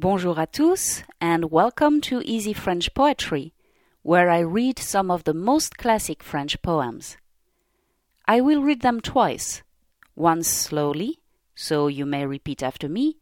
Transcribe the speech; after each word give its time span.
Bonjour 0.00 0.36
à 0.38 0.50
tous 0.50 1.02
and 1.20 1.50
welcome 1.50 2.00
to 2.00 2.22
Easy 2.24 2.54
French 2.54 2.94
Poetry, 2.94 3.52
where 4.00 4.30
I 4.30 4.38
read 4.38 4.78
some 4.78 5.10
of 5.10 5.24
the 5.24 5.34
most 5.34 5.76
classic 5.76 6.22
French 6.22 6.62
poems. 6.62 7.18
I 8.26 8.40
will 8.40 8.62
read 8.62 8.80
them 8.80 9.02
twice, 9.02 9.62
once 10.16 10.48
slowly, 10.48 11.20
so 11.54 11.86
you 11.86 12.06
may 12.06 12.24
repeat 12.24 12.62
after 12.62 12.88
me, 12.88 13.18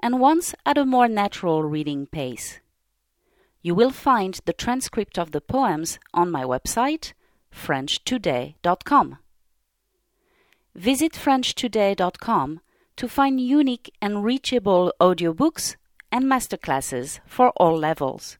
and 0.00 0.18
once 0.18 0.56
at 0.66 0.76
a 0.76 0.84
more 0.84 1.06
natural 1.06 1.62
reading 1.62 2.06
pace. 2.06 2.58
You 3.62 3.76
will 3.76 3.92
find 3.92 4.40
the 4.44 4.52
transcript 4.52 5.20
of 5.20 5.30
the 5.30 5.40
poems 5.40 6.00
on 6.12 6.32
my 6.32 6.42
website, 6.42 7.12
FrenchToday.com. 7.54 9.18
Visit 10.74 11.12
FrenchToday.com 11.12 12.60
to 12.96 13.08
find 13.08 13.40
unique 13.40 13.94
and 14.02 14.24
reachable 14.24 14.92
audiobooks 15.00 15.76
and 16.10 16.24
masterclasses 16.24 17.20
for 17.26 17.50
all 17.56 17.76
levels. 17.76 18.38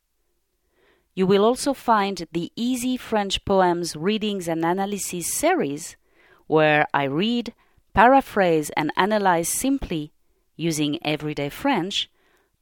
You 1.14 1.26
will 1.26 1.44
also 1.44 1.74
find 1.74 2.26
the 2.32 2.52
Easy 2.54 2.96
French 2.96 3.44
Poems 3.44 3.96
Readings 3.96 4.46
and 4.46 4.64
Analysis 4.64 5.34
series, 5.34 5.96
where 6.46 6.86
I 6.94 7.04
read, 7.04 7.54
paraphrase, 7.92 8.70
and 8.76 8.92
analyze 8.96 9.48
simply, 9.48 10.12
using 10.56 10.98
everyday 11.04 11.48
French, 11.48 12.08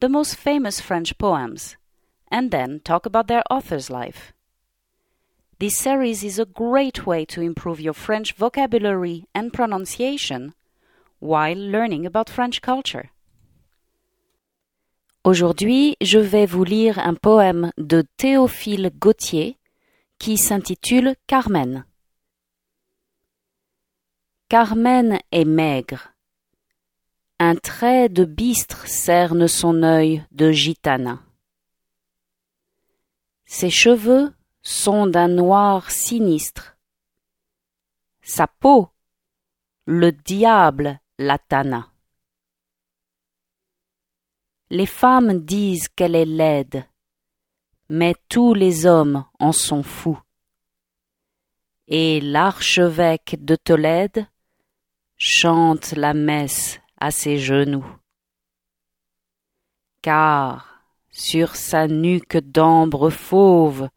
the 0.00 0.08
most 0.08 0.36
famous 0.36 0.80
French 0.80 1.16
poems, 1.18 1.76
and 2.28 2.50
then 2.50 2.80
talk 2.80 3.06
about 3.06 3.28
their 3.28 3.42
author's 3.50 3.90
life. 3.90 4.32
This 5.58 5.76
series 5.76 6.22
is 6.22 6.38
a 6.38 6.44
great 6.44 7.06
way 7.06 7.24
to 7.26 7.40
improve 7.40 7.80
your 7.80 7.94
French 7.94 8.32
vocabulary 8.34 9.26
and 9.34 9.52
pronunciation 9.52 10.54
while 11.18 11.56
learning 11.56 12.04
about 12.04 12.28
French 12.28 12.60
culture. 12.60 13.10
Aujourd'hui, 15.26 15.96
je 16.00 16.20
vais 16.20 16.46
vous 16.46 16.62
lire 16.62 17.00
un 17.00 17.14
poème 17.14 17.72
de 17.78 18.04
Théophile 18.16 18.92
Gautier 18.96 19.58
qui 20.20 20.38
s'intitule 20.38 21.16
Carmen. 21.26 21.84
Carmen 24.48 25.18
est 25.32 25.44
maigre. 25.44 26.12
Un 27.40 27.56
trait 27.56 28.08
de 28.08 28.24
bistre 28.24 28.86
cerne 28.86 29.48
son 29.48 29.82
œil 29.82 30.24
de 30.30 30.52
gitana. 30.52 31.18
Ses 33.46 33.70
cheveux 33.70 34.32
sont 34.62 35.08
d'un 35.08 35.26
noir 35.26 35.90
sinistre. 35.90 36.76
Sa 38.22 38.46
peau, 38.46 38.90
le 39.86 40.12
diable 40.12 41.00
la 41.18 41.36
tana. 41.36 41.90
Les 44.68 44.86
femmes 44.86 45.44
disent 45.44 45.88
qu'elle 45.88 46.16
est 46.16 46.24
laide, 46.24 46.84
mais 47.88 48.14
tous 48.28 48.52
les 48.52 48.84
hommes 48.84 49.24
en 49.38 49.52
sont 49.52 49.84
fous. 49.84 50.20
Et 51.86 52.20
l'archevêque 52.20 53.36
de 53.38 53.54
Tolède 53.54 54.26
chante 55.16 55.92
la 55.92 56.14
messe 56.14 56.80
à 56.98 57.12
ses 57.12 57.38
genoux. 57.38 57.86
Car 60.02 60.82
sur 61.10 61.54
sa 61.54 61.86
nuque 61.86 62.38
d'ambre 62.38 63.10
fauve 63.10 63.88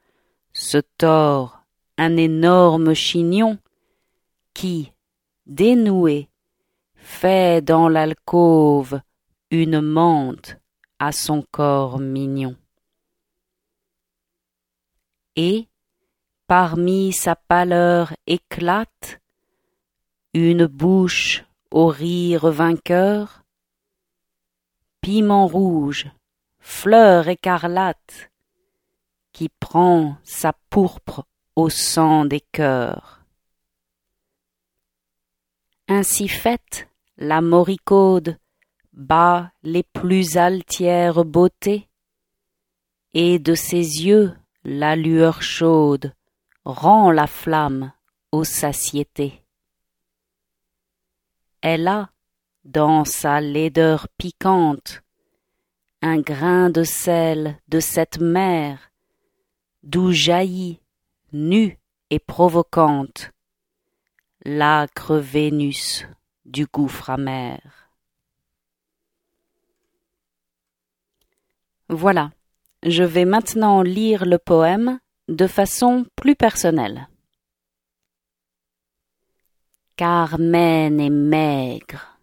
se 0.54 0.78
tord 0.98 1.59
un 1.98 2.16
énorme 2.16 2.94
chignon 2.94 3.58
qui, 4.54 4.94
dénoué, 5.48 6.30
fait 6.94 7.64
dans 7.64 7.89
l'alcôve 7.89 9.02
une 9.52 9.81
mante 9.81 10.58
à 11.00 11.11
son 11.11 11.42
corps 11.52 12.00
mignon. 12.00 12.55
Et, 15.36 15.67
parmi 16.45 17.14
sa 17.14 17.36
pâleur 17.36 18.14
éclate, 18.27 19.20
une 20.33 20.67
bouche 20.67 21.45
au 21.71 21.88
rire 21.88 22.52
vainqueur, 22.52 23.43
piment 25.02 25.48
rouge, 25.48 26.08
fleur 26.59 27.27
écarlate, 27.27 28.32
qui 29.32 29.49
prend 29.49 30.17
sa 30.23 30.54
pourpre 30.70 31.26
au 31.55 31.70
sang 31.70 32.26
des 32.26 32.42
cœurs. 32.42 33.21
Ainsi 35.88 36.27
faite, 36.27 36.88
la 37.17 37.42
moricaude 37.42 38.38
bat 38.94 39.52
les 39.64 39.83
plus 39.83 40.38
altières 40.38 41.26
beautés, 41.26 41.89
et 43.14 43.39
de 43.39 43.55
ses 43.55 44.05
yeux 44.05 44.33
la 44.64 44.95
lueur 44.95 45.42
chaude 45.42 46.14
rend 46.66 47.11
la 47.11 47.27
flamme 47.27 47.92
aux 48.32 48.44
satiétés. 48.44 49.44
Elle 51.61 51.88
a, 51.88 52.10
dans 52.66 53.05
sa 53.05 53.42
laideur 53.42 54.08
piquante, 54.17 55.02
un 56.02 56.20
grain 56.20 56.70
de 56.70 56.83
sel 56.83 57.58
de 57.67 57.80
cette 57.80 58.20
mer 58.20 58.89
d'où 59.83 60.11
jaillit, 60.11 60.82
nue 61.32 61.80
et 62.10 62.20
provocante, 62.20 63.32
l'âcre 64.44 65.16
Vénus 65.17 66.06
du 66.45 66.66
gouffre 66.66 67.10
amer. 67.10 67.79
Voilà, 71.89 72.30
je 72.83 73.04
vais 73.04 73.26
maintenant 73.26 73.82
lire 73.82 74.26
le 74.26 74.38
poème 74.38 75.00
de 75.27 75.48
façon 75.48 76.05
plus 76.16 76.36
personnelle. 76.36 77.10
Carmen 79.95 81.00
est 81.00 81.10
maigre, 81.10 82.20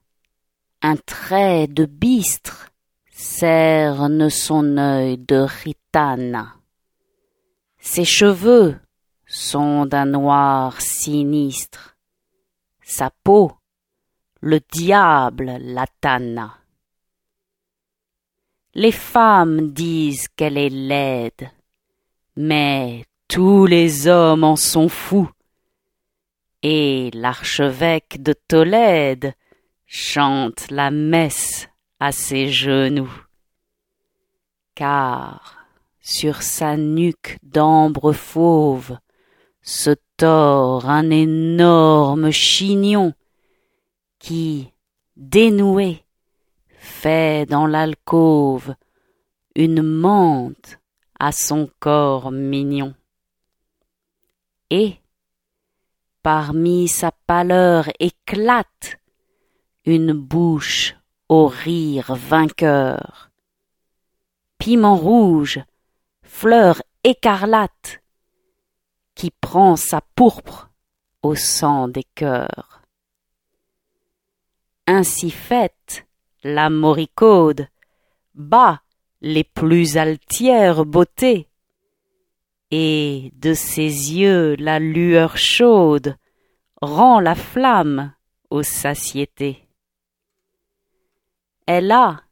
un 0.83 0.97
trait 0.97 1.67
de 1.67 1.85
bistre 1.85 2.71
cerne 3.11 4.31
son 4.31 4.79
œil 4.79 5.19
de 5.19 5.37
ritana. 5.37 6.55
Ses 7.79 8.05
cheveux 8.05 8.79
sont 9.27 9.85
d'un 9.85 10.07
noir 10.07 10.81
sinistre. 10.81 11.97
Sa 12.83 13.11
peau, 13.25 13.53
le 14.41 14.61
diable 14.61 15.57
la. 15.61 15.87
Les 18.79 18.93
femmes 18.93 19.71
disent 19.71 20.29
qu'elle 20.37 20.59
est 20.59 20.69
laide, 20.69 21.51
mais 22.37 23.07
tous 23.27 23.65
les 23.65 24.07
hommes 24.07 24.45
en 24.45 24.57
sont 24.57 24.91
fous. 24.91 25.31
Et 26.63 27.11
l'archevêque 27.15 28.23
de 28.23 28.35
Tolède 28.35 29.33
chante 29.87 30.71
la 30.71 30.91
messe 30.91 31.71
à 32.01 32.13
ses 32.13 32.49
genoux. 32.51 33.11
Car 34.75 35.57
sur 36.03 36.43
sa 36.43 36.77
nuque 36.77 37.39
d'ambre 37.43 38.13
fauve 38.13 38.99
se 39.63 39.95
tord 40.19 40.91
un 40.91 41.09
énorme 41.09 42.31
chignon 42.31 43.15
qui, 44.19 44.71
dénoué, 45.17 46.06
fait 47.03 47.47
dans 47.47 47.67
l'alcôve 47.67 48.75
une 49.55 49.83
mante 49.83 50.79
à 51.19 51.31
son 51.31 51.69
corps 51.79 52.31
mignon. 52.31 52.95
Et, 54.71 54.97
parmi 56.23 56.89
sa 56.89 57.13
pâleur 57.13 57.89
éclate 58.01 58.99
une 59.85 60.13
bouche 60.13 60.97
au 61.29 61.47
rire 61.47 62.15
vainqueur. 62.15 63.31
Piment 64.59 64.97
rouge 64.97 65.61
fleur 66.23 66.83
écarlate 67.05 68.03
qui 69.15 69.31
prend 69.31 69.77
sa 69.77 70.01
pourpre 70.15 70.71
au 71.23 71.35
sang 71.35 71.89
des 71.89 72.05
cœurs. 72.15 72.83
Ainsi 74.87 75.31
faite, 75.31 75.76
la 76.47 76.71
moricaude 76.71 77.69
bat 78.35 78.81
les 79.21 79.45
plus 79.45 79.97
altières 79.97 80.85
beautés, 80.85 81.49
et 82.71 83.33
de 83.35 83.55
ses 83.55 84.15
yeux 84.15 84.57
la 84.57 84.79
lueur 84.79 85.37
chaude 85.37 86.17
rend 86.81 87.21
la 87.21 87.35
flamme 87.35 88.13
aux 88.51 88.63
satiétés. 88.63 89.67
Elle 91.67 91.91
a, 91.91 92.23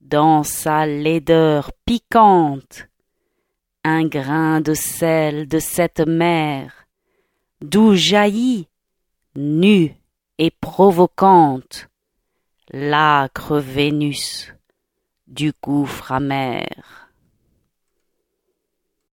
dans 0.00 0.42
sa 0.42 0.86
laideur 0.86 1.72
piquante, 1.84 2.88
un 3.84 4.06
grain 4.06 4.60
de 4.60 4.74
sel 4.74 5.46
de 5.46 5.58
cette 5.58 6.00
mer, 6.00 6.86
d'où 7.60 7.94
jaillit, 7.94 8.68
nue 9.36 9.94
et 10.38 10.50
provocante, 10.50 11.87
l'âcre 12.70 13.58
Vénus 13.58 14.52
du 15.26 15.52
gouffre 15.62 16.12
amer. 16.12 17.07